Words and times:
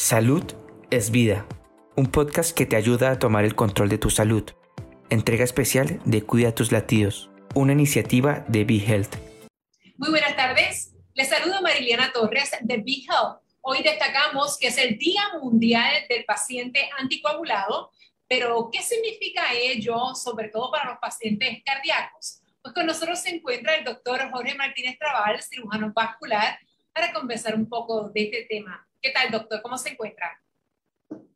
Salud 0.00 0.44
es 0.92 1.10
vida, 1.10 1.44
un 1.96 2.06
podcast 2.06 2.56
que 2.56 2.66
te 2.66 2.76
ayuda 2.76 3.10
a 3.10 3.18
tomar 3.18 3.44
el 3.44 3.56
control 3.56 3.88
de 3.88 3.98
tu 3.98 4.10
salud. 4.10 4.48
Entrega 5.10 5.42
especial 5.42 6.00
de 6.04 6.22
Cuida 6.22 6.54
tus 6.54 6.70
latidos, 6.70 7.30
una 7.56 7.72
iniciativa 7.72 8.44
de 8.46 8.64
Be 8.64 8.76
Health. 8.76 9.16
Muy 9.96 10.10
buenas 10.10 10.36
tardes, 10.36 10.94
les 11.14 11.28
saludo 11.28 11.60
Mariliana 11.62 12.12
Torres 12.12 12.52
de 12.60 12.76
Be 12.76 13.02
Health. 13.08 13.40
Hoy 13.60 13.82
destacamos 13.82 14.56
que 14.56 14.68
es 14.68 14.78
el 14.78 14.98
Día 14.98 15.22
Mundial 15.42 15.92
del 16.08 16.24
Paciente 16.24 16.88
Anticoagulado, 16.96 17.90
pero 18.28 18.70
¿qué 18.72 18.80
significa 18.82 19.52
ello, 19.52 20.14
sobre 20.14 20.48
todo 20.50 20.70
para 20.70 20.90
los 20.90 21.00
pacientes 21.00 21.58
cardíacos? 21.64 22.40
Pues 22.62 22.72
con 22.72 22.86
nosotros 22.86 23.18
se 23.18 23.30
encuentra 23.30 23.74
el 23.74 23.84
doctor 23.84 24.30
Jorge 24.30 24.54
Martínez 24.54 24.96
Trabal, 24.96 25.42
cirujano 25.42 25.92
vascular, 25.92 26.56
para 26.98 27.12
conversar 27.12 27.54
un 27.54 27.68
poco 27.68 28.10
de 28.10 28.24
este 28.24 28.46
tema. 28.48 28.84
¿Qué 29.00 29.10
tal, 29.10 29.30
doctor? 29.30 29.62
¿Cómo 29.62 29.78
se 29.78 29.90
encuentra? 29.90 30.42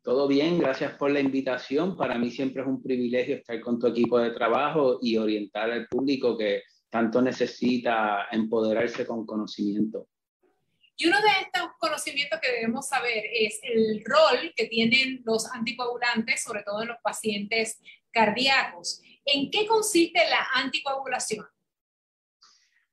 Todo 0.03 0.27
bien, 0.27 0.59
gracias 0.59 0.91
por 0.95 1.09
la 1.09 1.21
invitación. 1.21 1.95
Para 1.95 2.17
mí 2.17 2.29
siempre 2.31 2.61
es 2.61 2.67
un 2.67 2.83
privilegio 2.83 3.37
estar 3.37 3.61
con 3.61 3.79
tu 3.79 3.87
equipo 3.87 4.19
de 4.19 4.31
trabajo 4.31 4.99
y 5.01 5.15
orientar 5.15 5.71
al 5.71 5.87
público 5.87 6.37
que 6.37 6.63
tanto 6.89 7.21
necesita 7.21 8.27
empoderarse 8.29 9.07
con 9.07 9.25
conocimiento. 9.25 10.09
Y 10.97 11.07
uno 11.07 11.21
de 11.21 11.29
estos 11.43 11.71
conocimientos 11.79 12.41
que 12.41 12.51
debemos 12.51 12.89
saber 12.89 13.23
es 13.33 13.61
el 13.63 14.03
rol 14.03 14.53
que 14.57 14.65
tienen 14.65 15.21
los 15.23 15.49
anticoagulantes, 15.49 16.43
sobre 16.43 16.63
todo 16.63 16.81
en 16.81 16.89
los 16.89 16.97
pacientes 17.01 17.79
cardíacos. 18.11 19.01
¿En 19.23 19.49
qué 19.49 19.65
consiste 19.65 20.19
la 20.29 20.45
anticoagulación? 20.55 21.45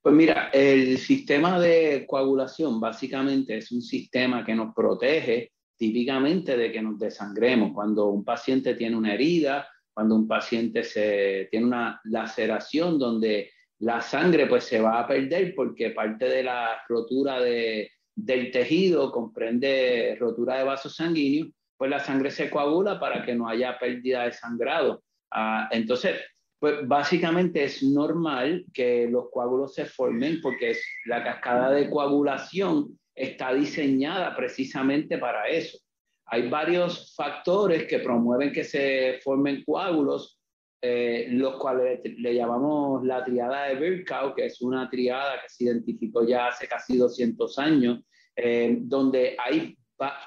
Pues 0.01 0.15
mira, 0.15 0.49
el 0.51 0.97
sistema 0.97 1.59
de 1.59 2.05
coagulación 2.07 2.79
básicamente 2.79 3.57
es 3.57 3.71
un 3.71 3.83
sistema 3.83 4.43
que 4.43 4.55
nos 4.55 4.73
protege 4.73 5.51
típicamente 5.77 6.57
de 6.57 6.71
que 6.71 6.81
nos 6.81 6.97
desangremos. 6.97 7.71
Cuando 7.73 8.07
un 8.07 8.23
paciente 8.23 8.73
tiene 8.73 8.97
una 8.97 9.13
herida, 9.13 9.67
cuando 9.93 10.15
un 10.15 10.27
paciente 10.27 10.83
se, 10.83 11.47
tiene 11.51 11.67
una 11.67 12.01
laceración 12.05 12.97
donde 12.97 13.51
la 13.79 14.01
sangre 14.01 14.47
pues 14.47 14.63
se 14.63 14.81
va 14.81 14.99
a 14.99 15.07
perder 15.07 15.53
porque 15.55 15.91
parte 15.91 16.25
de 16.25 16.43
la 16.43 16.81
rotura 16.87 17.39
de, 17.39 17.91
del 18.15 18.51
tejido 18.51 19.11
comprende 19.11 20.15
rotura 20.19 20.57
de 20.57 20.63
vasos 20.63 20.95
sanguíneos, 20.95 21.49
pues 21.77 21.89
la 21.91 21.99
sangre 21.99 22.31
se 22.31 22.49
coagula 22.49 22.99
para 22.99 23.23
que 23.23 23.35
no 23.35 23.47
haya 23.47 23.77
pérdida 23.77 24.25
de 24.25 24.33
sangrado. 24.33 25.03
Ah, 25.31 25.67
entonces, 25.71 26.19
pues 26.61 26.87
básicamente 26.87 27.63
es 27.63 27.81
normal 27.81 28.65
que 28.71 29.07
los 29.09 29.31
coágulos 29.31 29.73
se 29.73 29.85
formen 29.85 30.39
porque 30.43 30.77
la 31.07 31.23
cascada 31.23 31.71
de 31.71 31.89
coagulación 31.89 32.99
está 33.15 33.51
diseñada 33.51 34.35
precisamente 34.35 35.17
para 35.17 35.47
eso. 35.47 35.79
Hay 36.27 36.49
varios 36.49 37.15
factores 37.15 37.87
que 37.87 37.97
promueven 37.97 38.53
que 38.53 38.63
se 38.63 39.19
formen 39.23 39.63
coágulos, 39.65 40.39
eh, 40.83 41.29
los 41.31 41.55
cuales 41.55 42.01
le, 42.03 42.35
llamamos 42.35 43.03
la 43.05 43.25
triada 43.25 43.65
de 43.65 43.75
Virchow, 43.77 44.35
que 44.35 44.45
es 44.45 44.61
una 44.61 44.87
triada 44.87 45.41
que 45.41 45.49
se 45.49 45.63
identificó 45.63 46.23
ya 46.23 46.49
hace 46.49 46.67
casi 46.67 46.95
200 46.95 47.57
años, 47.57 48.01
eh, 48.35 48.77
donde 48.81 49.35
hay 49.43 49.75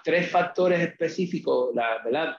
tres 0.02 0.32
factores 0.32 0.80
específicos, 0.80 1.72
la, 1.76 2.02
¿verdad? 2.04 2.34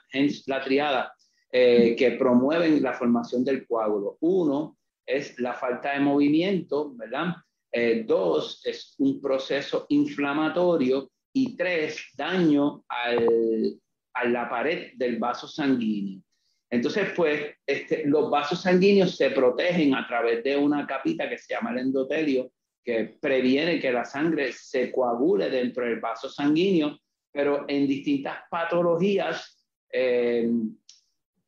la 0.47 0.63
triada 0.66 1.14
eh, 1.58 1.95
que 1.95 2.11
promueven 2.11 2.84
la 2.84 2.92
formación 2.92 3.45
del 3.45 3.66
coágulo. 3.66 4.17
Uno 4.20 4.78
es 5.08 5.39
la 5.39 5.53
falta 5.53 5.94
de 5.94 6.02
movimiento, 6.02 6.94
¿verdad? 6.97 7.28
Eh, 7.72 8.03
dos 8.06 8.62
es 8.66 8.94
un 8.97 9.22
proceso 9.22 9.86
inflamatorio 9.88 11.09
y 11.34 11.56
tres, 11.56 12.12
daño 12.17 12.84
al, 12.89 13.80
a 14.16 14.25
la 14.25 14.50
pared 14.50 14.92
del 14.97 15.17
vaso 15.17 15.47
sanguíneo. 15.47 16.22
Entonces, 16.70 17.14
pues, 17.16 17.56
este, 17.66 18.06
los 18.06 18.30
vasos 18.30 18.62
sanguíneos 18.62 19.16
se 19.16 19.30
protegen 19.30 19.95
a 19.95 20.06
través 20.06 20.44
de 20.44 20.58
una 20.58 20.85
capita 20.85 21.29
que 21.29 21.38
se 21.38 21.53
llama 21.53 21.72
el 21.72 21.78
endotelio, 21.78 22.52
que 22.84 23.18
previene 23.22 23.79
que 23.79 23.94
la 23.94 24.03
sangre 24.03 24.52
se 24.52 24.91
coagule 24.91 25.50
dentro 25.50 25.85
del 25.85 26.02
vaso 26.02 26.28
sanguíneo, 26.28 27.00
pero 27.31 27.63
en 27.69 27.88
distintas 27.88 28.40
patologías 28.50 29.66
eh, 29.90 30.50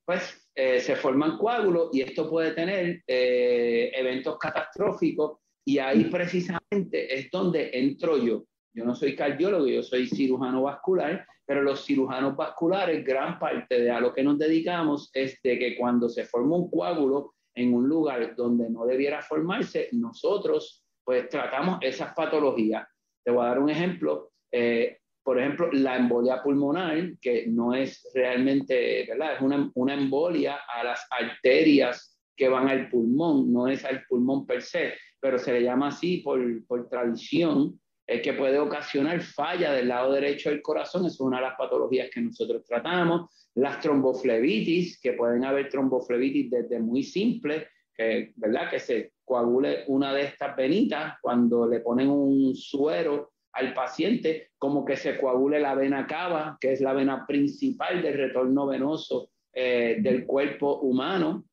pues 0.07 0.50
eh, 0.56 0.79
se 0.79 0.95
forman 0.95 1.38
coágulos 1.38 1.90
y 1.91 2.00
esto 2.00 2.29
puede 2.29 2.51
tener 2.53 3.03
eh, 3.06 3.91
eventos 3.94 4.38
catastróficos 4.38 5.40
y 5.66 5.79
ahí 5.79 6.06
precisamente 6.06 7.13
es 7.13 7.29
donde 7.29 7.72
entro 7.73 8.18
yo. 8.18 8.45
Yo 8.73 8.85
no 8.85 8.95
soy 8.95 9.18
cardiólogo, 9.18 9.68
yo 9.68 9.84
soy 9.84 10.07
cirujano 10.07 10.62
vascular, 10.62 11.28
pero 11.45 11.62
los 11.62 11.84
cirujanos 11.84 12.38
vasculares, 12.38 13.03
gran 13.03 13.38
parte 13.38 13.81
de 13.81 13.91
a 13.91 14.00
lo 14.00 14.13
que 14.13 14.23
nos 14.23 14.40
dedicamos 14.40 15.09
es 15.13 15.41
de 15.44 15.59
que 15.59 15.75
cuando 15.75 16.07
se 16.07 16.24
forma 16.24 16.56
un 16.56 16.72
coágulo 16.72 17.34
en 17.53 17.74
un 17.74 17.89
lugar 17.89 18.34
donde 18.34 18.69
no 18.69 18.85
debiera 18.85 19.22
formarse, 19.22 19.89
nosotros 19.91 20.85
pues 21.03 21.28
tratamos 21.28 21.79
esas 21.81 22.13
patologías. 22.13 22.88
Te 23.25 23.31
voy 23.31 23.44
a 23.44 23.50
dar 23.50 23.59
un 23.59 23.69
ejemplo. 23.69 24.31
Eh, 24.53 25.00
por 25.28 25.38
ejemplo, 25.38 25.70
la 25.74 25.98
embolia 25.98 26.42
pulmonar, 26.42 27.18
que 27.20 27.48
no 27.48 27.74
es 27.74 28.10
realmente, 28.14 29.06
¿verdad? 29.10 29.34
Es 29.36 29.42
una, 29.42 29.70
una, 29.76 29.94
embolia 29.94 30.58
a 30.74 30.86
las 30.86 31.06
arterias 31.12 32.18
que 32.34 32.48
van 32.48 32.70
al 32.70 32.90
pulmón, 32.90 33.52
no 33.52 33.68
es 33.68 33.84
al 33.84 34.06
pulmón 34.06 34.48
per 34.48 34.62
se, 34.62 34.94
pero 35.20 35.38
se 35.38 35.52
le 35.52 35.64
llama 35.64 35.90
así 35.90 36.20
por, 36.20 36.40
por 36.66 36.88
tradición, 36.88 37.78
es 38.06 38.22
que 38.22 38.36
puede 38.36 38.58
ocasionar 38.58 39.20
falla 39.20 39.74
del 39.74 39.90
lado 39.90 40.14
derecho 40.14 40.50
del 40.50 40.62
corazón, 40.62 41.06
es 41.06 41.20
una 41.20 41.40
de 41.40 41.44
las 41.44 41.58
patologías 41.58 42.10
que 42.10 42.22
nosotros 42.22 42.64
tratamos, 42.64 43.30
las 43.56 43.82
tromboflebitis, 43.82 44.98
que 45.02 45.12
pueden 45.12 45.44
haber 45.44 45.68
tromboflebitis 45.68 46.52
desde 46.52 46.80
muy 46.80 47.04
simple, 47.04 47.68
que, 47.94 48.32
¿verdad? 48.38 48.70
Que 48.70 48.80
se 48.80 49.12
coagule 49.26 49.84
una 49.88 50.14
de 50.14 50.22
estas 50.22 50.56
venitas 50.56 51.16
cuando 51.22 51.68
le 51.68 51.82
ponen 51.82 52.10
un 52.10 52.56
suero 52.56 53.34
al 53.57 53.73
paciente 53.73 54.51
como 54.57 54.85
que 54.85 54.95
se 54.95 55.18
coagule 55.18 55.59
la 55.59 55.75
vena 55.75 56.06
cava, 56.06 56.57
que 56.62 56.73
es 56.73 56.81
la 56.81 56.94
vena 56.94 57.25
principal 57.25 58.01
del 58.01 58.13
retorno 58.13 58.68
venoso 58.68 59.31
eh, 59.53 59.97
del 60.00 60.25
cuerpo 60.25 60.79
humano. 60.79 61.45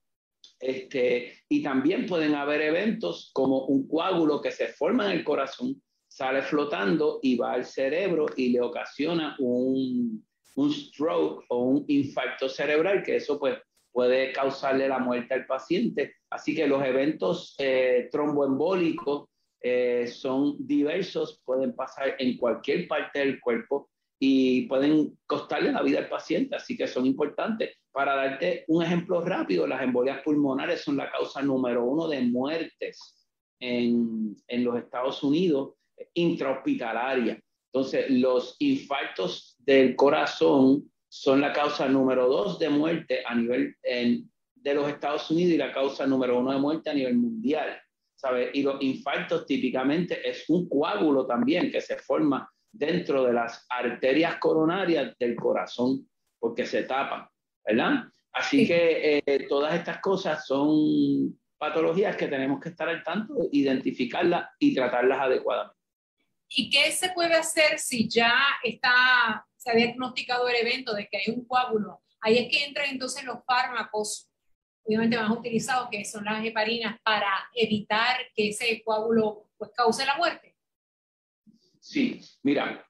Este, 0.60 1.32
y 1.48 1.62
también 1.62 2.06
pueden 2.06 2.34
haber 2.34 2.60
eventos 2.60 3.30
como 3.32 3.64
un 3.66 3.88
coágulo 3.88 4.40
que 4.40 4.50
se 4.50 4.68
forma 4.68 5.06
en 5.06 5.18
el 5.18 5.24
corazón, 5.24 5.82
sale 6.06 6.42
flotando 6.42 7.18
y 7.22 7.36
va 7.36 7.52
al 7.52 7.64
cerebro 7.64 8.26
y 8.36 8.50
le 8.50 8.60
ocasiona 8.60 9.36
un, 9.38 10.24
un 10.56 10.72
stroke 10.72 11.44
o 11.48 11.64
un 11.64 11.84
infarto 11.88 12.48
cerebral, 12.48 13.02
que 13.02 13.16
eso 13.16 13.38
pues 13.38 13.58
puede 13.92 14.32
causarle 14.32 14.88
la 14.88 14.98
muerte 14.98 15.34
al 15.34 15.46
paciente. 15.46 16.16
Así 16.30 16.54
que 16.54 16.66
los 16.66 16.84
eventos 16.84 17.54
eh, 17.58 18.08
tromboembólicos 18.10 19.28
eh, 19.66 20.06
son 20.06 20.56
diversos, 20.58 21.40
pueden 21.42 21.74
pasar 21.74 22.16
en 22.18 22.36
cualquier 22.36 22.86
parte 22.86 23.20
del 23.20 23.40
cuerpo 23.40 23.88
y 24.20 24.66
pueden 24.66 25.18
costarle 25.26 25.72
la 25.72 25.80
vida 25.80 26.00
al 26.00 26.10
paciente, 26.10 26.54
así 26.54 26.76
que 26.76 26.86
son 26.86 27.06
importantes. 27.06 27.70
Para 27.90 28.14
darte 28.14 28.64
un 28.68 28.82
ejemplo 28.82 29.22
rápido, 29.22 29.66
las 29.66 29.80
embolias 29.80 30.20
pulmonares 30.22 30.82
son 30.82 30.98
la 30.98 31.10
causa 31.10 31.40
número 31.40 31.82
uno 31.82 32.08
de 32.08 32.20
muertes 32.20 33.26
en, 33.58 34.36
en 34.48 34.64
los 34.64 34.76
Estados 34.76 35.22
Unidos 35.22 35.76
intrahospitalaria. 36.12 37.40
Entonces, 37.72 38.10
los 38.10 38.56
infartos 38.58 39.56
del 39.60 39.96
corazón 39.96 40.92
son 41.08 41.40
la 41.40 41.54
causa 41.54 41.88
número 41.88 42.28
dos 42.28 42.58
de 42.58 42.68
muerte 42.68 43.22
a 43.24 43.34
nivel 43.34 43.74
en, 43.82 44.30
de 44.56 44.74
los 44.74 44.90
Estados 44.90 45.30
Unidos 45.30 45.54
y 45.54 45.56
la 45.56 45.72
causa 45.72 46.06
número 46.06 46.38
uno 46.38 46.52
de 46.52 46.58
muerte 46.58 46.90
a 46.90 46.94
nivel 46.94 47.16
mundial. 47.16 47.80
Y 48.52 48.62
los 48.62 48.80
infartos 48.82 49.46
típicamente 49.46 50.28
es 50.28 50.48
un 50.48 50.68
coágulo 50.68 51.26
también 51.26 51.70
que 51.70 51.80
se 51.80 51.96
forma 51.96 52.50
dentro 52.72 53.24
de 53.24 53.32
las 53.32 53.66
arterias 53.68 54.36
coronarias 54.36 55.16
del 55.18 55.36
corazón 55.36 56.08
porque 56.38 56.66
se 56.66 56.82
tapan, 56.82 57.26
¿verdad? 57.64 58.04
Así 58.32 58.66
que 58.66 59.22
eh, 59.24 59.46
todas 59.48 59.74
estas 59.74 60.00
cosas 60.00 60.44
son 60.44 61.38
patologías 61.56 62.16
que 62.16 62.26
tenemos 62.26 62.60
que 62.60 62.70
estar 62.70 62.88
al 62.88 63.02
tanto, 63.02 63.34
identificarlas 63.52 64.50
y 64.58 64.74
tratarlas 64.74 65.20
adecuadamente. 65.20 65.78
¿Y 66.48 66.70
qué 66.70 66.90
se 66.92 67.10
puede 67.10 67.34
hacer 67.34 67.78
si 67.78 68.08
ya 68.08 68.34
está, 68.62 69.46
se 69.56 69.70
ha 69.70 69.74
diagnosticado 69.74 70.48
el 70.48 70.56
evento 70.56 70.94
de 70.94 71.08
que 71.08 71.18
hay 71.18 71.34
un 71.34 71.46
coágulo? 71.46 72.02
Ahí 72.20 72.38
es 72.38 72.50
que 72.50 72.64
entran 72.64 72.90
entonces 72.90 73.24
los 73.24 73.38
fármacos 73.44 74.28
obviamente 74.84 75.16
más 75.16 75.30
utilizados, 75.30 75.88
que 75.90 76.04
son 76.04 76.24
las 76.24 76.44
heparinas, 76.44 77.00
para 77.02 77.30
evitar 77.54 78.16
que 78.34 78.48
ese 78.48 78.82
coágulo 78.84 79.48
pues, 79.56 79.70
cause 79.74 80.04
la 80.04 80.16
muerte? 80.16 80.54
Sí, 81.80 82.20
mira, 82.42 82.84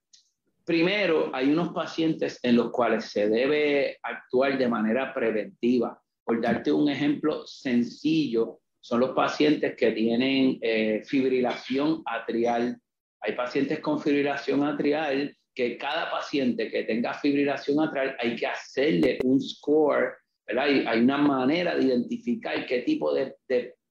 primero 0.65 1.31
hay 1.35 1.51
unos 1.51 1.73
pacientes 1.73 2.39
en 2.43 2.57
los 2.57 2.71
cuales 2.71 3.07
se 3.07 3.29
debe 3.29 3.99
actuar 4.03 4.59
de 4.59 4.69
manera 4.69 5.13
preventiva. 5.13 6.01
Por 6.25 6.41
darte 6.41 6.73
un 6.73 6.89
ejemplo 6.89 7.47
sencillo, 7.47 8.61
son 8.81 9.01
los 9.01 9.11
pacientes 9.11 9.77
que 9.77 9.93
tienen 9.93 10.59
eh, 10.61 11.03
fibrilación 11.05 12.03
atrial. 12.07 12.79
Hay 13.21 13.33
pacientes 13.33 13.81
con 13.81 14.01
fibrilación 14.01 14.63
atrial 14.63 15.37
que 15.55 15.79
cada 15.79 16.11
paciente 16.11 16.71
que 16.71 16.83
tenga 16.83 17.15
fibrilación 17.15 17.81
atrial 17.81 18.17
hay 18.19 18.37
que 18.37 18.47
hacerle 18.47 19.19
un 19.23 19.41
score, 19.41 20.15
¿verdad? 20.47 20.65
Hay, 20.65 21.01
una 21.01 21.19
manera 21.19 21.75
de 21.77 21.85
identificar 21.85 22.67
qué 22.67 22.83
tipo 22.83 23.15
de, 23.15 23.35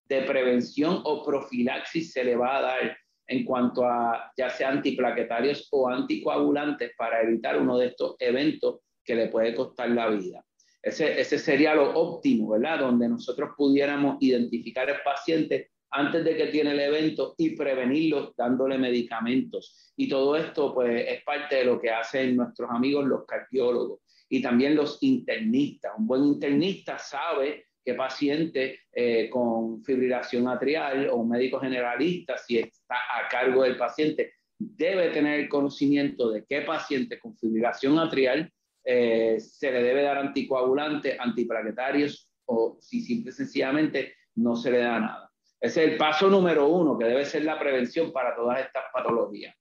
prevención 0.07 1.01
o 1.05 1.25
profilaxis 1.25 2.11
se 2.11 2.23
le 2.23 2.35
va 2.35 2.57
a 2.57 2.61
dar 2.61 2.97
en 3.27 3.43
cuanto 3.45 3.83
a 3.83 4.31
ya 4.37 4.47
sea 4.49 4.69
antiplaquetarios 4.69 5.67
o 5.71 5.89
anticoagulantes 5.89 6.91
para 6.95 7.21
evitar 7.21 7.59
uno 7.59 7.79
de 7.79 7.87
estos 7.87 8.15
eventos 8.19 8.81
que 9.03 9.15
le 9.15 9.29
puede 9.29 9.55
costar 9.55 9.89
la 9.89 10.09
vida. 10.09 10.45
Ese, 10.83 11.39
sería 11.39 11.73
lo 11.73 11.93
óptimo, 11.97 12.49
¿verdad? 12.49 12.81
Donde 12.81 13.09
nosotros 13.09 13.51
pudiéramos 13.57 14.17
identificar 14.19 14.87
el 14.89 14.97
paciente 15.03 15.71
antes 15.89 16.23
de 16.25 16.35
que 16.35 16.47
tiene 16.47 16.71
el 16.71 16.79
evento 16.79 17.33
y 17.37 17.55
prevenirlo 17.55 18.33
dándole 18.37 18.77
medicamentos. 18.77 19.93
Y 19.95 20.09
todo 20.09 20.35
esto 20.35 20.73
pues 20.73 21.05
es 21.07 21.23
parte 21.23 21.55
de 21.55 21.65
lo 21.65 21.79
que 21.79 21.89
hacen 21.89 22.35
nuestros 22.35 22.69
amigos 22.69 23.05
los 23.05 23.25
cardiólogos 23.25 24.02
y 24.33 24.41
también 24.41 24.75
los 24.75 24.97
internistas. 25.03 25.91
Un 25.95 26.07
buen 26.07 26.23
internista 26.23 26.97
sabe 26.97 27.67
qué 27.85 27.93
paciente 27.93 28.79
eh, 28.91 29.29
con 29.29 29.83
fibrilación 29.83 30.47
atrial 30.47 31.07
o 31.09 31.17
un 31.17 31.29
médico 31.29 31.59
generalista, 31.59 32.35
si 32.39 32.57
está 32.57 32.95
a 32.95 33.27
cargo 33.29 33.61
del 33.61 33.77
paciente, 33.77 34.33
debe 34.57 35.09
tener 35.09 35.41
el 35.41 35.49
conocimiento 35.49 36.31
de 36.31 36.45
qué 36.49 36.61
paciente 36.61 37.19
con 37.19 37.37
fibrilación 37.37 37.99
atrial 37.99 38.51
eh, 38.83 39.39
se 39.39 39.71
le 39.71 39.83
debe 39.83 40.01
dar 40.01 40.17
anticoagulante, 40.17 41.15
antiplaquetarios 41.19 42.27
o 42.45 42.79
si 42.81 43.01
simple 43.01 43.29
y 43.29 43.33
sencillamente 43.33 44.15
no 44.33 44.55
se 44.55 44.71
le 44.71 44.79
da 44.79 44.99
nada. 44.99 45.31
Ese 45.61 45.85
es 45.85 45.91
el 45.91 45.97
paso 45.97 46.27
número 46.27 46.67
uno, 46.69 46.97
que 46.97 47.05
debe 47.05 47.23
ser 47.23 47.45
la 47.45 47.59
prevención 47.59 48.11
para 48.11 48.35
todas 48.35 48.61
estas 48.61 48.85
patologías. 48.91 49.55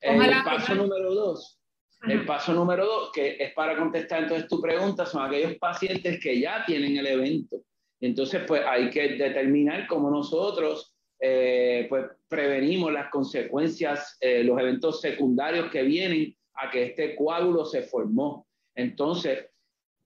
El 0.00 0.44
paso 0.44 0.76
número 0.76 1.12
dos, 1.12 1.57
el 2.02 2.24
paso 2.24 2.52
número 2.52 2.86
dos, 2.86 3.10
que 3.12 3.36
es 3.38 3.52
para 3.54 3.76
contestar 3.76 4.22
entonces 4.22 4.48
tu 4.48 4.60
pregunta, 4.60 5.04
son 5.04 5.26
aquellos 5.26 5.56
pacientes 5.56 6.20
que 6.22 6.40
ya 6.40 6.64
tienen 6.64 6.96
el 6.96 7.06
evento. 7.06 7.62
Entonces, 8.00 8.42
pues 8.46 8.62
hay 8.64 8.90
que 8.90 9.16
determinar 9.16 9.86
cómo 9.88 10.10
nosotros 10.10 10.94
eh, 11.20 11.86
pues 11.88 12.06
prevenimos 12.28 12.92
las 12.92 13.10
consecuencias, 13.10 14.16
eh, 14.20 14.44
los 14.44 14.58
eventos 14.60 15.00
secundarios 15.00 15.70
que 15.70 15.82
vienen 15.82 16.36
a 16.54 16.70
que 16.70 16.84
este 16.84 17.16
coágulo 17.16 17.64
se 17.64 17.82
formó. 17.82 18.46
Entonces, 18.74 19.46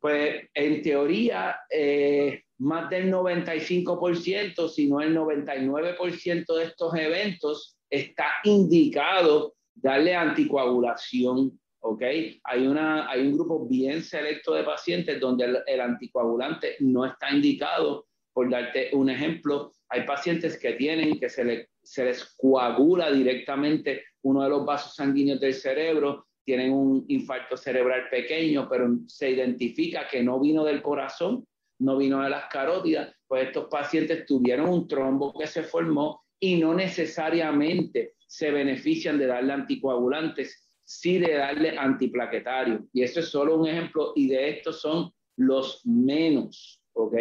pues 0.01 0.49
en 0.55 0.83
teoría, 0.83 1.61
eh, 1.71 2.43
más 2.59 2.89
del 2.89 3.13
95%, 3.13 4.69
si 4.69 4.89
no 4.89 5.01
el 5.01 5.15
99% 5.15 6.57
de 6.57 6.65
estos 6.65 6.95
eventos 6.95 7.77
está 7.91 8.27
indicado 8.45 9.55
darle 9.75 10.15
anticoagulación, 10.15 11.61
¿ok? 11.83 12.03
Hay, 12.45 12.67
una, 12.67 13.11
hay 13.11 13.27
un 13.27 13.35
grupo 13.35 13.67
bien 13.67 14.03
selecto 14.03 14.55
de 14.55 14.65
pacientes 14.65 15.21
donde 15.21 15.63
el, 15.67 15.81
anticoagulante 15.81 16.77
no 16.81 17.05
está 17.05 17.31
indicado. 17.31 18.07
Por 18.33 18.49
darte 18.49 18.91
un 18.95 19.11
ejemplo, 19.11 19.75
hay 19.89 20.07
pacientes 20.07 20.59
que 20.59 20.73
tienen 20.73 21.21
que 21.21 21.29
se, 21.29 21.45
le, 21.45 21.69
se 21.83 22.05
les 22.05 22.35
coagula 22.37 23.11
directamente 23.13 24.05
uno 24.23 24.43
de 24.43 24.49
los 24.49 24.65
vasos 24.65 24.95
sanguíneos 24.95 25.41
del 25.41 25.55
cerebro, 25.55 26.27
tienen 26.45 26.73
un 26.73 27.05
infarto 27.09 27.57
cerebral 27.57 28.09
pequeño, 28.11 28.69
pero 28.71 28.89
se 29.07 29.31
identifica 29.31 30.09
que 30.09 30.23
no 30.23 30.41
vino 30.41 30.65
del 30.65 30.83
corazón, 30.83 31.45
no 31.81 31.97
vino 31.97 32.23
de 32.23 32.31
las 32.31 32.47
carótidas, 32.47 33.15
pues 33.27 33.49
estos 33.49 33.67
pacientes 33.69 34.25
tuvieron 34.25 34.69
un 34.69 34.89
trombo 34.89 35.37
que 35.39 35.47
se 35.47 35.63
formó 35.63 36.23
y 36.41 36.57
no 36.57 36.75
necesariamente 36.75 38.15
se 38.27 38.51
benefician 38.51 39.19
de 39.19 39.27
darle 39.27 39.53
anticoagulantes, 39.53 40.72
sí 40.85 41.19
de 41.19 41.35
darle 41.35 41.79
antiplaquetario. 41.79 42.87
Y 42.93 43.03
eso 43.03 43.21
es 43.21 43.29
solo 43.29 43.57
un 43.57 43.69
ejemplo 43.69 44.13
y 44.17 44.29
de 44.29 44.51
estos 44.51 44.81
son 44.81 45.13
los 45.37 45.85
menos, 45.85 46.83
¿ok? 46.93 47.15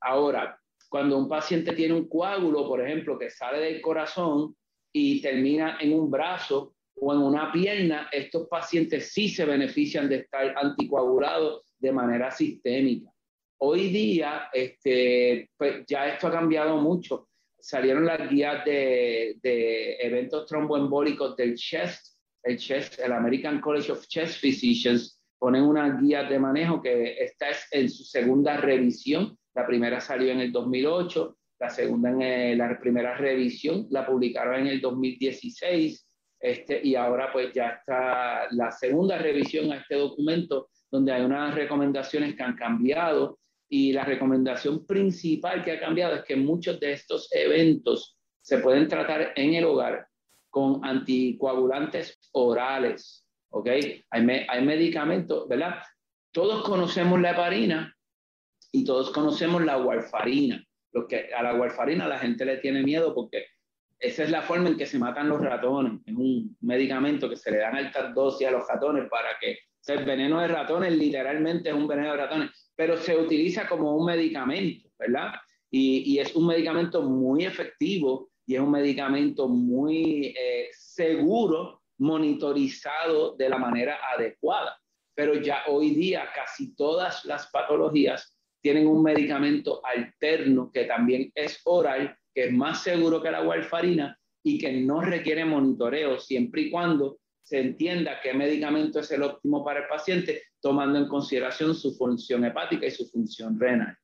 Ahora, 0.00 0.58
cuando 0.88 1.18
un 1.18 1.28
paciente 1.28 1.72
tiene 1.72 1.94
un 1.94 2.08
coágulo, 2.08 2.68
por 2.68 2.80
ejemplo, 2.80 3.18
que 3.18 3.30
sale 3.30 3.58
del 3.58 3.80
corazón 3.80 4.54
y 4.92 5.20
termina 5.20 5.78
en 5.80 5.92
un 5.92 6.10
brazo 6.10 6.74
o 6.96 7.12
en 7.12 7.20
una 7.20 7.50
pierna, 7.50 8.08
estos 8.12 8.46
pacientes 8.48 9.12
sí 9.12 9.28
se 9.28 9.44
benefician 9.44 10.08
de 10.08 10.16
estar 10.16 10.54
anticoagulados 10.56 11.74
de 11.78 11.92
manera 11.92 12.30
sistémica. 12.30 13.10
Hoy 13.58 13.88
día, 13.88 14.48
este, 14.52 15.50
pues 15.56 15.84
ya 15.86 16.08
esto 16.08 16.28
ha 16.28 16.32
cambiado 16.32 16.76
mucho. 16.76 17.28
Salieron 17.58 18.06
las 18.06 18.30
guías 18.30 18.64
de, 18.64 19.36
de 19.42 19.96
eventos 19.96 20.46
tromboembólicos 20.46 21.34
del 21.36 21.54
CHEST, 21.54 22.13
el 22.44 22.58
el 23.04 23.12
American 23.12 23.60
College 23.60 23.92
of 23.92 24.06
Chest 24.06 24.40
Physicians, 24.40 25.20
ponen 25.38 25.62
una 25.62 25.98
guía 26.00 26.24
de 26.24 26.38
manejo 26.38 26.80
que 26.80 27.22
está 27.22 27.46
en 27.70 27.88
su 27.88 28.04
segunda 28.04 28.56
revisión. 28.58 29.36
La 29.54 29.66
primera 29.66 30.00
salió 30.00 30.30
en 30.30 30.40
el 30.40 30.52
2008, 30.52 31.36
la 31.60 31.70
segunda 31.70 32.10
en 32.10 32.22
eh, 32.22 32.56
la 32.56 32.78
primera 32.78 33.16
revisión 33.16 33.86
la 33.90 34.06
publicaron 34.06 34.60
en 34.60 34.66
el 34.66 34.80
2016 34.80 36.06
este, 36.40 36.80
y 36.82 36.94
ahora 36.94 37.32
pues 37.32 37.52
ya 37.54 37.68
está 37.68 38.48
la 38.50 38.70
segunda 38.70 39.18
revisión 39.18 39.72
a 39.72 39.76
este 39.76 39.94
documento 39.94 40.68
donde 40.90 41.12
hay 41.12 41.22
unas 41.22 41.54
recomendaciones 41.54 42.34
que 42.34 42.42
han 42.42 42.56
cambiado 42.56 43.38
y 43.68 43.92
la 43.92 44.04
recomendación 44.04 44.84
principal 44.84 45.64
que 45.64 45.72
ha 45.72 45.80
cambiado 45.80 46.16
es 46.16 46.24
que 46.24 46.36
muchos 46.36 46.78
de 46.80 46.92
estos 46.92 47.28
eventos 47.32 48.18
se 48.42 48.58
pueden 48.58 48.88
tratar 48.88 49.32
en 49.36 49.54
el 49.54 49.64
hogar 49.64 50.06
con 50.54 50.84
anticoagulantes 50.84 52.16
orales, 52.30 53.26
¿ok? 53.50 53.66
Hay, 54.10 54.46
hay 54.48 54.64
medicamentos, 54.64 55.48
¿verdad? 55.48 55.82
Todos 56.30 56.62
conocemos 56.62 57.20
la 57.20 57.32
heparina 57.32 57.92
y 58.70 58.84
todos 58.84 59.10
conocemos 59.10 59.64
la 59.64 59.78
warfarina. 59.78 60.64
Lo 60.92 61.08
que 61.08 61.34
a 61.34 61.42
la 61.42 61.54
warfarina 61.56 62.06
la 62.06 62.20
gente 62.20 62.44
le 62.44 62.58
tiene 62.58 62.84
miedo 62.84 63.12
porque 63.16 63.46
esa 63.98 64.22
es 64.22 64.30
la 64.30 64.42
forma 64.42 64.68
en 64.68 64.76
que 64.76 64.86
se 64.86 64.96
matan 64.96 65.28
los 65.28 65.40
ratones. 65.40 66.00
Es 66.06 66.14
un 66.14 66.56
medicamento 66.60 67.28
que 67.28 67.34
se 67.34 67.50
le 67.50 67.58
dan 67.58 67.74
altas 67.74 68.14
dosis 68.14 68.46
a 68.46 68.52
los 68.52 68.68
ratones 68.68 69.08
para 69.10 69.30
que 69.40 69.58
el 69.88 70.04
veneno 70.04 70.40
de 70.40 70.46
ratones 70.46 70.92
literalmente 70.92 71.70
es 71.70 71.74
un 71.74 71.88
veneno 71.88 72.12
de 72.12 72.18
ratones, 72.18 72.70
pero 72.76 72.96
se 72.96 73.16
utiliza 73.16 73.66
como 73.66 73.96
un 73.96 74.06
medicamento, 74.06 74.88
¿verdad? 75.00 75.32
Y, 75.68 76.16
es 76.20 76.36
un 76.36 76.46
medicamento 76.46 77.02
muy 77.02 77.44
efectivo 77.44 78.30
y 78.46 78.54
es 78.54 78.60
un 78.60 78.70
medicamento 78.70 79.48
muy 79.48 80.34
eh, 80.38 80.68
seguro, 80.72 81.82
monitorizado 81.98 83.36
de 83.36 83.48
la 83.48 83.58
manera 83.58 83.98
adecuada. 84.14 84.76
Pero 85.14 85.34
ya 85.34 85.62
hoy 85.68 85.90
día 85.94 86.28
casi 86.34 86.74
todas 86.74 87.24
las 87.24 87.46
patologías 87.48 88.36
tienen 88.60 88.86
un 88.86 89.02
medicamento 89.02 89.80
alterno 89.84 90.70
que 90.72 90.84
también 90.84 91.30
es 91.34 91.60
oral 91.64 92.16
que 92.34 92.46
es 92.46 92.52
más 92.52 92.82
seguro 92.82 93.22
que 93.22 93.30
la 93.30 93.42
warfarina 93.42 94.18
y 94.42 94.58
que 94.58 94.72
no 94.72 95.00
requiere 95.00 95.44
monitoreo 95.44 96.18
siempre 96.18 96.62
y 96.62 96.70
cuando 96.70 97.18
se 97.42 97.60
entienda 97.60 98.20
qué 98.22 98.34
medicamento 98.34 99.00
es 99.00 99.10
el 99.12 99.22
óptimo 99.22 99.64
para 99.64 99.80
el 99.80 99.88
paciente, 99.88 100.42
tomando 100.60 100.98
en 100.98 101.08
consideración 101.08 101.74
su 101.74 101.94
función 101.94 102.44
hepática 102.44 102.86
y 102.86 102.90
su 102.90 103.06
función 103.06 103.60
renal. 103.60 103.96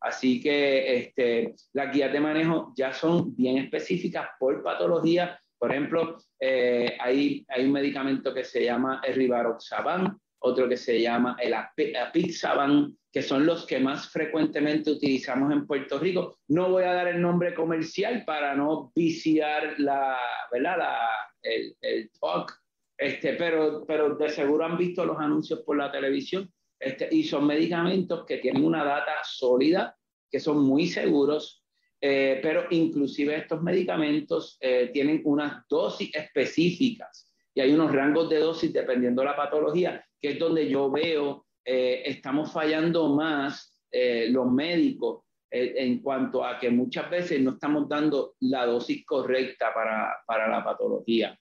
Así 0.00 0.40
que 0.40 0.96
este, 0.96 1.54
las 1.72 1.92
guías 1.92 2.12
de 2.12 2.20
manejo 2.20 2.72
ya 2.76 2.92
son 2.92 3.34
bien 3.34 3.58
específicas 3.58 4.28
por 4.38 4.62
patología. 4.62 5.38
Por 5.58 5.72
ejemplo, 5.72 6.18
eh, 6.38 6.96
hay, 7.00 7.44
hay 7.48 7.64
un 7.64 7.72
medicamento 7.72 8.32
que 8.34 8.44
se 8.44 8.64
llama 8.64 9.00
el 9.04 9.14
Rivaroxaban, 9.14 10.18
otro 10.38 10.68
que 10.68 10.76
se 10.76 11.00
llama 11.00 11.36
el 11.40 11.54
Apixaban, 11.54 12.96
que 13.10 13.22
son 13.22 13.46
los 13.46 13.66
que 13.66 13.80
más 13.80 14.10
frecuentemente 14.10 14.90
utilizamos 14.90 15.50
en 15.50 15.66
Puerto 15.66 15.98
Rico. 15.98 16.38
No 16.48 16.70
voy 16.70 16.84
a 16.84 16.92
dar 16.92 17.08
el 17.08 17.20
nombre 17.20 17.54
comercial 17.54 18.24
para 18.26 18.54
no 18.54 18.92
viciar 18.94 19.74
la, 19.78 20.18
¿verdad? 20.52 20.78
La, 20.78 21.08
el, 21.40 21.74
el, 21.80 22.10
talk, 22.20 22.52
este, 22.98 23.32
pero, 23.34 23.84
pero 23.86 24.16
de 24.16 24.28
seguro 24.28 24.66
han 24.66 24.76
visto 24.76 25.04
los 25.04 25.18
anuncios 25.18 25.60
por 25.60 25.78
la 25.78 25.90
televisión 25.90 26.52
este, 26.78 27.08
y 27.10 27.24
son 27.24 27.46
medicamentos 27.46 28.24
que 28.26 28.38
tienen 28.38 28.64
una 28.64 28.84
data 28.84 29.12
sólida, 29.24 29.96
que 30.30 30.40
son 30.40 30.62
muy 30.62 30.86
seguros, 30.86 31.64
eh, 32.00 32.40
pero 32.42 32.66
inclusive 32.70 33.36
estos 33.36 33.62
medicamentos 33.62 34.58
eh, 34.60 34.90
tienen 34.92 35.22
unas 35.24 35.66
dosis 35.68 36.14
específicas 36.14 37.32
y 37.54 37.60
hay 37.60 37.72
unos 37.72 37.90
rangos 37.90 38.28
de 38.28 38.38
dosis 38.38 38.72
dependiendo 38.72 39.22
de 39.22 39.28
la 39.28 39.36
patología, 39.36 40.04
que 40.20 40.32
es 40.32 40.38
donde 40.38 40.68
yo 40.68 40.90
veo 40.90 41.46
eh, 41.68 42.02
estamos 42.04 42.52
fallando 42.52 43.08
más 43.08 43.82
eh, 43.90 44.28
los 44.30 44.46
médicos 44.52 45.24
eh, 45.50 45.74
en 45.78 46.00
cuanto 46.00 46.44
a 46.44 46.60
que 46.60 46.70
muchas 46.70 47.10
veces 47.10 47.40
no 47.40 47.52
estamos 47.52 47.88
dando 47.88 48.34
la 48.40 48.66
dosis 48.66 49.04
correcta 49.04 49.74
para, 49.74 50.16
para 50.24 50.48
la 50.48 50.62
patología. 50.62 51.36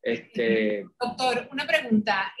Este... 0.00 0.84
Doctor, 1.00 1.48
una 1.50 1.66
pregunta. 1.66 2.32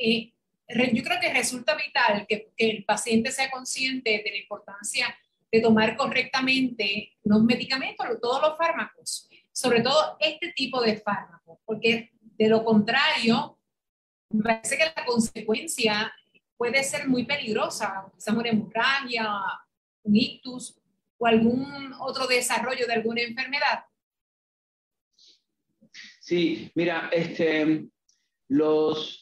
Yo 0.92 1.02
creo 1.02 1.20
que 1.20 1.32
resulta 1.32 1.74
vital 1.74 2.26
que, 2.28 2.52
el 2.56 2.84
paciente 2.84 3.30
sea 3.30 3.50
consciente 3.50 4.22
de 4.24 4.30
la 4.30 4.36
importancia 4.36 5.14
de 5.50 5.60
tomar 5.60 5.96
correctamente 5.96 7.12
los 7.24 7.42
medicamentos, 7.42 8.06
todos 8.20 8.40
los 8.40 8.56
fármacos, 8.56 9.28
sobre 9.52 9.82
todo 9.82 10.16
este 10.18 10.52
tipo 10.52 10.80
de 10.80 10.96
fármacos, 10.96 11.58
porque 11.64 12.12
de 12.20 12.48
lo 12.48 12.64
contrario, 12.64 13.58
me 14.30 14.42
parece 14.42 14.78
que 14.78 14.84
la 14.84 15.04
consecuencia 15.04 16.12
puede 16.56 16.82
ser 16.82 17.08
muy 17.08 17.24
peligrosa, 17.24 18.10
quizás 18.14 18.34
una 18.34 18.48
hemorragia, 18.48 19.28
un 20.04 20.16
ictus 20.16 20.78
o 21.18 21.26
algún 21.26 21.92
otro 22.00 22.26
desarrollo 22.26 22.86
de 22.86 22.94
alguna 22.94 23.20
enfermedad. 23.22 23.84
Sí, 26.20 26.70
mira, 26.74 27.10
este, 27.12 27.88
los, 28.48 29.21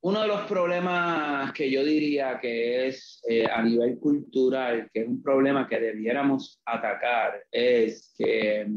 uno 0.00 0.22
de 0.22 0.28
los 0.28 0.42
problemas 0.42 1.52
que 1.52 1.70
yo 1.70 1.82
diría 1.82 2.38
que 2.40 2.86
es 2.86 3.20
eh, 3.28 3.46
a 3.46 3.62
nivel 3.62 3.98
cultural, 3.98 4.88
que 4.92 5.00
es 5.02 5.08
un 5.08 5.22
problema 5.22 5.68
que 5.68 5.80
debiéramos 5.80 6.60
atacar, 6.64 7.44
es 7.50 8.14
que 8.16 8.68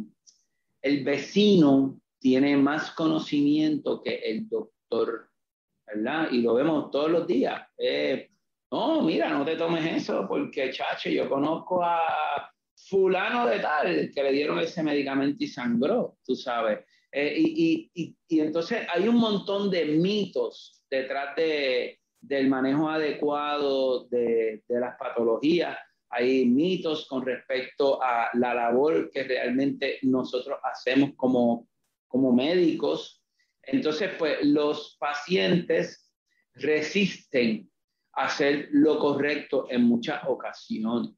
el 0.82 1.04
vecino 1.04 2.00
tiene 2.20 2.58
más 2.58 2.92
conocimiento 2.92 4.02
que 4.02 4.16
el 4.16 4.50
doctor, 4.50 5.30
¿verdad? 5.86 6.30
Y 6.32 6.42
lo 6.42 6.56
vemos 6.56 6.90
todos 6.90 7.12
los 7.12 7.28
días. 7.28 7.62
Eh, 7.78 8.30
no, 8.72 9.02
mira, 9.02 9.30
no 9.30 9.46
te 9.46 9.58
tomes 9.58 9.86
eso 9.86 10.26
porque, 10.28 10.72
chache, 10.72 11.14
yo 11.14 11.30
conozco 11.30 11.84
a 11.84 12.52
fulano 12.76 13.46
de 13.46 13.60
tal 13.60 14.12
que 14.14 14.24
le 14.24 14.32
dieron 14.32 14.60
ese 14.60 14.82
medicamento 14.82 15.44
y 15.44 15.48
sangró, 15.48 16.18
tú 16.26 16.36
sabes. 16.36 16.80
Eh, 17.12 17.36
y, 17.38 17.92
y, 17.94 18.16
y, 18.28 18.40
entonces 18.40 18.88
hay 18.92 19.08
un 19.08 19.18
montón 19.18 19.70
de 19.70 19.86
mitos 19.86 20.81
detrás 20.92 21.36
de, 21.38 22.00
del 22.20 22.50
manejo 22.50 22.90
adecuado 22.90 24.06
de, 24.10 24.62
de, 24.68 24.80
las 24.80 24.98
patologías. 24.98 25.78
Hay 26.10 26.46
mitos 26.46 27.08
con 27.08 27.26
respecto 27.26 28.04
a 28.04 28.30
la 28.34 28.54
labor 28.54 29.10
que 29.10 29.24
realmente 29.24 29.98
nosotros 30.04 30.60
hacemos 30.62 31.12
como, 31.16 31.70
como 32.08 32.34
médicos. 32.34 33.24
Entonces, 33.64 34.12
pues 34.20 34.44
los 34.44 34.98
pacientes 35.00 36.12
resisten 36.56 37.72
a 38.14 38.26
hacer 38.26 38.68
lo 38.72 39.00
correcto 39.00 39.68
en 39.70 39.84
muchas 39.84 40.22
ocasiones, 40.28 41.12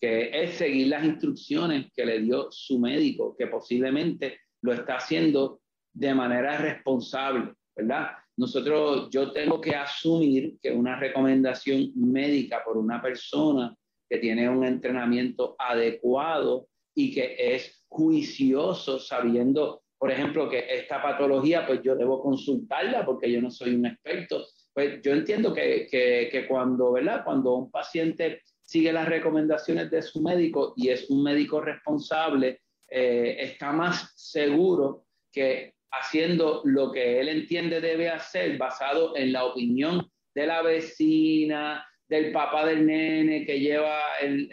que 0.00 0.30
es 0.32 0.54
seguir 0.54 0.88
las 0.88 1.04
instrucciones 1.04 1.92
que 1.94 2.06
le 2.06 2.20
dio 2.20 2.50
su 2.50 2.78
médico, 2.78 3.36
que 3.36 3.48
posiblemente 3.48 4.40
lo 4.62 4.72
está 4.72 4.96
haciendo 4.96 5.60
de 5.92 6.14
manera 6.14 6.56
responsable, 6.56 7.52
¿verdad? 7.76 8.12
Nosotros, 8.38 9.08
yo 9.10 9.32
tengo 9.32 9.60
que 9.60 9.74
asumir 9.74 10.58
que 10.62 10.70
una 10.70 10.96
recomendación 10.98 11.90
médica 11.96 12.62
por 12.64 12.76
una 12.78 13.02
persona 13.02 13.76
que 14.08 14.18
tiene 14.18 14.48
un 14.48 14.64
entrenamiento 14.64 15.56
adecuado 15.58 16.68
y 16.94 17.12
que 17.12 17.34
es 17.36 17.84
juicioso 17.88 19.00
sabiendo, 19.00 19.82
por 19.98 20.12
ejemplo, 20.12 20.48
que 20.48 20.64
esta 20.68 21.02
patología, 21.02 21.66
pues 21.66 21.82
yo 21.82 21.96
debo 21.96 22.22
consultarla 22.22 23.04
porque 23.04 23.30
yo 23.30 23.42
no 23.42 23.50
soy 23.50 23.74
un 23.74 23.86
experto. 23.86 24.46
Pues 24.72 25.02
yo 25.02 25.12
entiendo 25.12 25.52
que, 25.52 25.88
que, 25.90 26.28
que 26.30 26.46
cuando, 26.46 26.92
¿verdad? 26.92 27.24
Cuando 27.24 27.56
un 27.56 27.72
paciente 27.72 28.42
sigue 28.62 28.92
las 28.92 29.08
recomendaciones 29.08 29.90
de 29.90 30.00
su 30.00 30.22
médico 30.22 30.74
y 30.76 30.90
es 30.90 31.10
un 31.10 31.24
médico 31.24 31.60
responsable, 31.60 32.60
eh, 32.88 33.36
está 33.40 33.72
más 33.72 34.12
seguro 34.14 35.06
que 35.32 35.74
haciendo 35.90 36.62
lo 36.64 36.92
que 36.92 37.20
él 37.20 37.28
entiende 37.28 37.80
debe 37.80 38.10
hacer 38.10 38.58
basado 38.58 39.16
en 39.16 39.32
la 39.32 39.44
opinión 39.44 40.10
de 40.34 40.46
la 40.46 40.62
vecina, 40.62 41.84
del 42.08 42.32
papá 42.32 42.66
del 42.66 42.86
nene 42.86 43.44
que 43.44 43.60
lleva 43.60 44.00
el, 44.20 44.48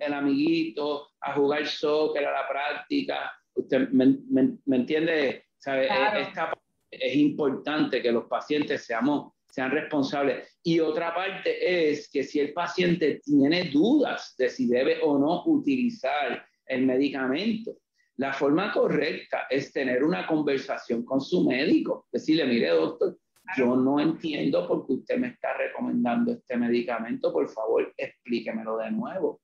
el, 0.00 0.12
amiguito 0.12 1.10
a 1.20 1.34
jugar 1.34 1.66
soccer 1.66 2.24
a 2.24 2.32
la 2.32 2.48
práctica. 2.48 3.32
Usted 3.54 3.88
me, 3.90 4.16
me, 4.30 4.76
entiende, 4.76 5.44
¿sabe? 5.58 5.88
es 6.90 7.16
importante 7.16 8.00
que 8.00 8.12
los 8.12 8.24
pacientes 8.24 8.84
seamos, 8.84 9.32
sean 9.50 9.70
responsables. 9.70 10.58
Y 10.62 10.80
otra 10.80 11.14
parte 11.14 11.90
es 11.90 12.10
que 12.10 12.22
si 12.22 12.40
el 12.40 12.52
paciente 12.52 13.20
tiene 13.24 13.70
dudas 13.70 14.34
de 14.38 14.48
si 14.48 14.66
debe 14.66 15.00
o 15.02 15.18
no 15.18 15.42
utilizar 15.46 16.46
el 16.66 16.86
medicamento. 16.86 17.72
La 18.18 18.32
forma 18.32 18.72
correcta 18.72 19.46
es 19.50 19.72
tener 19.72 20.02
una 20.02 20.26
conversación 20.26 21.04
con 21.04 21.20
su 21.20 21.44
médico, 21.44 22.08
decirle, 22.10 22.46
mire 22.46 22.68
doctor, 22.68 23.18
yo 23.56 23.76
no 23.76 24.00
entiendo 24.00 24.66
por 24.66 24.86
qué 24.86 24.94
usted 24.94 25.18
me 25.18 25.28
está 25.28 25.54
recomendando 25.54 26.32
este 26.32 26.56
medicamento, 26.56 27.32
por 27.32 27.48
favor, 27.48 27.92
explíquemelo 27.96 28.78
de 28.78 28.90
nuevo. 28.90 29.40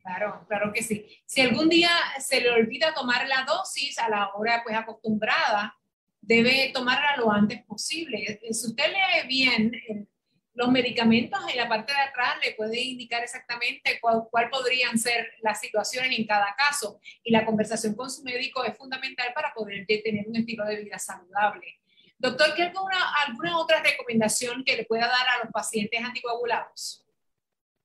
Claro, 0.00 0.44
claro 0.48 0.72
que 0.72 0.82
sí. 0.82 1.06
Si 1.26 1.40
algún 1.40 1.68
día 1.68 1.90
se 2.18 2.40
le 2.40 2.50
olvida 2.50 2.94
tomar 2.94 3.26
la 3.28 3.44
dosis 3.44 3.98
a 3.98 4.08
la 4.08 4.30
hora 4.34 4.62
pues 4.64 4.76
acostumbrada, 4.76 5.76
debe 6.20 6.70
tomarla 6.74 7.16
lo 7.16 7.30
antes 7.30 7.64
posible. 7.64 8.40
Si 8.50 8.66
usted 8.66 8.84
lee 8.88 9.28
bien 9.28 9.72
el 9.88 10.08
los 10.58 10.72
medicamentos 10.72 11.38
en 11.48 11.56
la 11.56 11.68
parte 11.68 11.92
de 11.92 12.00
atrás 12.00 12.34
le 12.44 12.52
pueden 12.54 12.80
indicar 12.80 13.22
exactamente 13.22 14.00
cuál, 14.00 14.50
podrían 14.50 14.98
ser 14.98 15.30
las 15.40 15.60
situaciones 15.60 16.18
en 16.18 16.26
cada 16.26 16.52
caso 16.56 16.98
y 17.22 17.30
la 17.30 17.46
conversación 17.46 17.94
con 17.94 18.10
su 18.10 18.24
médico 18.24 18.64
es 18.64 18.76
fundamental 18.76 19.28
para 19.36 19.54
poder 19.54 19.86
tener 19.86 20.26
un 20.26 20.34
estilo 20.34 20.64
de 20.64 20.82
vida 20.82 20.98
saludable. 20.98 21.78
Doctor, 22.18 22.56
¿qué 22.56 22.64
alguna, 22.64 22.96
alguna 23.24 23.56
otra 23.56 23.80
recomendación 23.80 24.64
que 24.64 24.76
le 24.76 24.84
pueda 24.84 25.06
dar 25.06 25.28
a 25.28 25.44
los 25.44 25.52
pacientes 25.52 26.02
anticoagulados? 26.02 27.06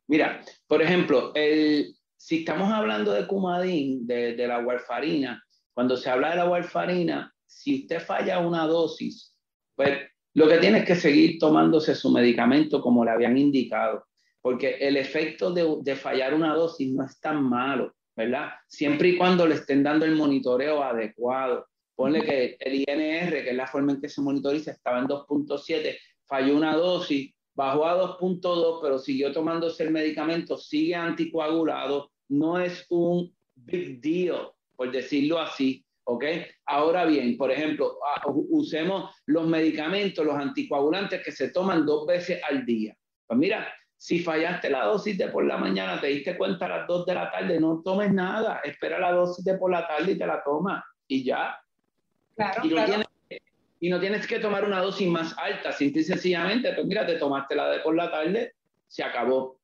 Mira, 0.07 0.43
por 0.65 0.81
ejemplo, 0.81 1.31
el, 1.35 1.95
si 2.17 2.39
estamos 2.39 2.73
hablando 2.73 3.13
de 3.13 3.27
Coumadin, 3.27 4.07
de, 4.07 4.33
de 4.33 4.47
la 4.47 4.57
warfarina, 4.57 5.43
cuando 5.75 5.95
se 5.95 6.09
habla 6.09 6.31
de 6.31 6.37
la 6.37 6.49
warfarina, 6.49 7.31
si 7.45 7.83
usted 7.83 8.01
falla 8.01 8.39
una 8.39 8.65
dosis, 8.65 9.35
pues 9.75 10.09
lo 10.35 10.47
que 10.47 10.57
tiene 10.57 10.79
es 10.79 10.85
que 10.85 10.95
seguir 10.95 11.37
tomándose 11.37 11.93
su 11.93 12.09
medicamento 12.09 12.81
como 12.81 13.05
le 13.05 13.11
habían 13.11 13.37
indicado, 13.37 14.05
porque 14.41 14.77
el 14.79 14.97
efecto 14.97 15.51
de, 15.51 15.95
fallar 15.95 16.33
una 16.33 16.55
dosis 16.55 16.91
no 16.91 17.05
es 17.05 17.19
tan 17.19 17.43
malo, 17.43 17.93
¿verdad? 18.15 18.49
Siempre 18.67 19.09
y 19.09 19.17
cuando 19.17 19.45
le 19.45 19.55
estén 19.55 19.83
dando 19.83 20.05
el 20.05 20.15
monitoreo 20.15 20.83
adecuado. 20.83 21.67
Ponle 21.95 22.23
que 22.23 22.57
el 22.59 22.75
INR, 22.75 23.43
que 23.43 23.51
es 23.51 23.55
la 23.55 23.67
forma 23.67 23.91
en 23.91 24.01
que 24.01 24.09
se 24.09 24.21
monitoriza, 24.21 24.71
estaba 24.71 24.99
en 24.99 25.05
2.7, 25.05 25.95
falló 26.25 26.57
una 26.57 26.75
dosis, 26.75 27.31
bajó 27.53 27.85
a 27.85 28.17
2.2, 28.19 28.79
pero 28.81 28.97
siguió 28.97 29.31
tomándose 29.31 29.83
el 29.83 29.91
medicamento, 29.91 30.57
sigue 30.57 30.95
anticoagulado, 30.95 32.11
no 32.29 32.59
es 32.59 32.87
un 32.89 33.31
big 33.53 34.01
deal, 34.01 34.49
por 34.75 34.91
decirlo 34.91 35.39
así. 35.39 35.82
¿Ok? 36.05 36.25
Ahora 36.65 37.05
bien, 37.05 37.38
por 37.38 37.51
ejemplo, 37.51 37.98
usemos 38.50 39.15
los 39.25 39.48
medicamentos, 39.48 40.25
los 40.25 40.36
anticoagulantes 40.36 41.24
que 41.24 41.31
se 41.31 41.50
toman 41.50 41.86
dos 41.86 42.05
veces 42.07 42.41
al 42.50 42.65
día. 42.65 42.95
Pues 43.27 43.39
mira, 43.39 43.74
si 43.95 44.19
fallaste 44.19 44.69
la 44.69 44.86
dosis 44.86 45.17
de 45.17 45.29
por 45.29 45.45
la 45.45 45.57
mañana, 45.57 46.00
te 46.00 46.07
diste 46.07 46.38
cuenta 46.38 46.65
a 46.65 46.79
las 46.79 46.88
dos 46.88 47.05
de 47.05 47.15
la 47.15 47.31
tarde, 47.31 47.60
no 47.60 47.81
tomes 47.83 48.12
nada, 48.12 48.60
espera 48.63 49.00
la 49.00 49.13
dosis 49.13 49.45
de 49.45 49.57
por 49.57 49.72
la 49.72 49.88
tarde 49.88 50.12
y 50.12 50.17
te 50.17 50.27
la 50.27 50.43
tomas 50.43 50.83
y 51.07 51.24
ya. 51.24 51.57
Claro, 52.36 52.62
y 52.65 52.69
no, 52.69 52.86
Tienes, 52.86 53.07
y 53.79 53.89
no 53.89 54.00
tienes 54.00 54.27
que 54.27 54.39
tomar 54.39 54.65
una 54.65 54.81
dosis 54.81 55.07
más 55.07 55.33
alta, 55.38 55.72
simple 55.72 56.01
y 56.01 56.05
sencillamente, 56.05 56.74
pues 56.74 56.86
mira, 56.86 57.05
te 57.05 57.15
tomaste 57.15 57.55
la 57.55 57.69
de 57.69 57.79
por 57.79 57.95
la 57.95 58.12
tarde, 58.12 58.55
se 58.88 59.03
acabó. 59.03 59.60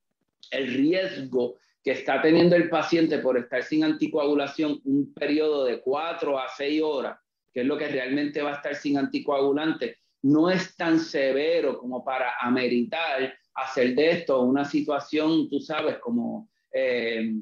El 0.52 0.74
riesgo 0.74 1.56
que 1.84 1.92
está 1.92 2.22
teniendo 2.22 2.56
el 2.56 2.70
paciente 2.70 3.20
por 3.20 3.38
estar 3.38 3.64
sin 3.64 3.84
anticoagulación 3.84 4.82
un 4.84 5.14
periodo 5.14 5.66
de 5.66 5.82
cuatro 5.82 6.38
a 6.38 6.48
seis 6.50 6.82
horas, 6.82 7.18
que 7.54 7.62
es 7.62 7.66
lo 7.66 7.78
que 7.78 7.88
realmente 7.88 8.42
va 8.42 8.52
a 8.52 8.56
estar 8.56 8.76
sin 8.76 8.98
anticoagulante, 8.98 9.98
no 10.24 10.50
es 10.50 10.76
tan 10.76 11.00
severo 11.00 11.78
como 11.78 12.04
para 12.04 12.34
ameritar 12.42 13.34
hacer 13.56 13.96
de 13.96 14.12
esto 14.12 14.42
una 14.42 14.66
situación, 14.66 15.50
tú 15.50 15.60
sabes, 15.60 15.98
como 16.00 16.50
eh, 16.72 17.34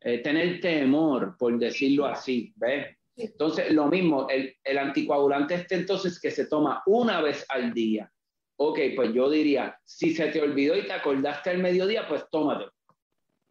eh, 0.00 0.18
tener 0.18 0.60
temor, 0.60 1.36
por 1.38 1.58
decirlo 1.58 2.06
así, 2.06 2.52
¿ves? 2.56 2.96
Entonces, 3.16 3.70
lo 3.72 3.86
mismo, 3.88 4.28
el, 4.28 4.54
el 4.62 4.78
anticoagulante 4.78 5.54
este 5.54 5.74
entonces 5.74 6.20
que 6.20 6.30
se 6.30 6.46
toma 6.46 6.82
una 6.86 7.20
vez 7.20 7.44
al 7.48 7.72
día. 7.72 8.10
Ok, 8.56 8.78
pues 8.94 9.12
yo 9.12 9.30
diría, 9.30 9.78
si 9.84 10.14
se 10.14 10.28
te 10.28 10.40
olvidó 10.40 10.76
y 10.76 10.86
te 10.86 10.92
acordaste 10.92 11.50
al 11.50 11.58
mediodía, 11.58 12.06
pues 12.08 12.24
tómatelo 12.30 12.72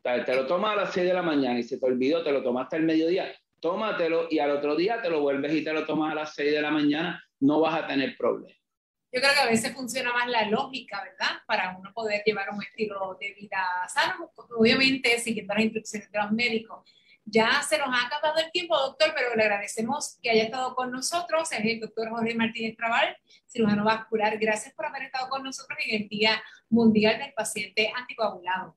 te 0.02 0.36
lo 0.36 0.48
tomas 0.48 0.74
a 0.74 0.82
las 0.82 0.94
6 0.94 1.08
de 1.08 1.14
la 1.14 1.22
mañana 1.22 1.60
y 1.60 1.64
se 1.64 1.78
te 1.78 1.86
olvidó, 1.86 2.24
te 2.24 2.32
lo 2.32 2.44
tomaste 2.44 2.78
al 2.78 2.84
mediodía, 2.84 3.32
tómatelo 3.60 4.28
y 4.30 4.40
al 4.40 4.52
otro 4.52 4.76
día 4.76 5.02
te 5.02 5.10
lo 5.10 5.22
vuelves 5.22 5.54
y 5.54 5.64
te 5.64 5.74
lo 5.74 5.86
tomas 5.86 6.12
a 6.12 6.16
las 6.16 6.36
6 6.36 6.52
de 6.52 6.62
la 6.62 6.72
mañana, 6.72 7.24
no 7.40 7.60
vas 7.60 7.84
a 7.84 7.88
tener 7.88 8.16
problema. 8.18 8.56
Yo 9.12 9.22
creo 9.22 9.34
que 9.34 9.40
a 9.40 9.48
veces 9.48 9.74
funciona 9.74 10.14
más 10.14 10.28
la 10.28 10.48
lógica, 10.50 11.02
¿verdad? 11.04 11.42
Para 11.48 11.76
uno 11.78 11.92
poder 11.94 12.22
llevar 12.24 12.50
un 12.52 12.62
estilo 12.62 13.18
de 13.20 13.34
vida 13.34 13.66
sano, 13.88 14.32
obviamente 14.56 15.18
siguiendo 15.20 15.54
las 15.56 15.64
instrucciones 15.64 16.12
de 16.12 16.20
los 16.20 16.32
médicos. 16.32 16.88
Ya 17.26 17.62
se 17.62 17.78
nos 17.78 17.90
ha 17.90 18.08
acabado 18.08 18.40
el 18.40 18.52
tiempo, 18.52 18.78
doctor, 18.78 19.12
pero 19.16 19.36
le 19.36 19.44
agradecemos 19.44 20.18
que 20.22 20.30
haya 20.30 20.44
estado 20.44 20.76
con 20.76 20.92
nosotros. 20.92 21.52
Es 21.52 21.60
el 21.64 21.80
doctor 21.80 22.10
Jorge 22.10 22.34
Martínez 22.36 22.76
Trabal, 22.76 23.16
cirujano 23.48 23.84
vascular. 23.84 24.38
Gracias 24.40 24.74
por 24.74 24.86
haber 24.86 25.04
estado 25.04 25.30
con 25.30 25.44
nosotros 25.44 25.78
en 25.86 26.04
el 26.04 26.08
Día 26.08 26.42
Mundial 26.70 27.20
del 27.20 27.34
Paciente 27.34 27.92
Anticoagulado. 27.96 28.76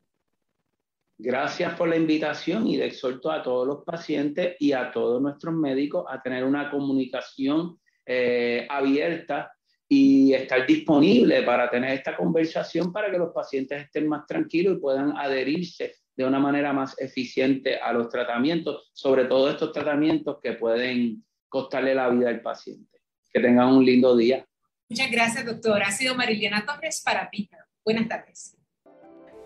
Gracias 1.25 1.75
por 1.75 1.89
la 1.89 1.95
invitación 1.95 2.67
y 2.67 2.77
le 2.77 2.87
exhorto 2.87 3.31
a 3.31 3.45
todos 3.45 3.65
los 3.65 3.85
pacientes 3.85 4.57
y 4.59 4.73
a 4.73 4.91
todos 4.91 5.23
nuestros 5.23 5.55
médicos 5.55 6.05
a 6.09 6.21
tener 6.21 6.43
una 6.43 6.69
comunicación 6.69 7.79
eh, 8.05 8.67
abierta 8.69 9.53
y 9.89 10.35
estar 10.35 10.67
disponible 10.67 11.45
para 11.45 11.71
tener 11.71 11.93
esta 11.93 12.17
conversación 12.17 12.93
para 12.93 13.09
que 13.09 13.19
los 13.19 13.33
pacientes 13.33 13.85
estén 13.85 14.09
más 14.09 14.27
tranquilos 14.27 14.77
y 14.77 14.81
puedan 14.81 15.17
adherirse 15.17 15.95
de 16.17 16.25
una 16.25 16.41
manera 16.41 16.73
más 16.73 17.01
eficiente 17.01 17.77
a 17.77 17.93
los 17.93 18.09
tratamientos, 18.09 18.91
sobre 18.93 19.27
todo 19.27 19.49
estos 19.49 19.71
tratamientos 19.71 20.39
que 20.43 20.55
pueden 20.55 21.25
costarle 21.49 21.95
la 21.95 22.09
vida 22.09 22.31
al 22.31 22.41
paciente. 22.41 22.99
Que 23.33 23.39
tengan 23.39 23.69
un 23.69 23.85
lindo 23.85 24.17
día. 24.17 24.45
Muchas 24.89 25.09
gracias, 25.09 25.47
doctora. 25.47 25.87
Ha 25.87 25.93
sido 25.93 26.17
Mariliana 26.17 26.67
Torres 26.67 27.01
para 27.05 27.31
Pija. 27.31 27.59
Buenas 27.85 28.09
tardes. 28.09 28.57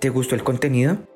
¿Te 0.00 0.08
gustó 0.08 0.34
el 0.34 0.42
contenido? 0.42 1.15